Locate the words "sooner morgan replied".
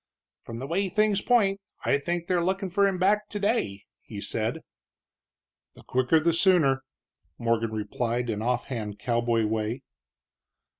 6.33-8.27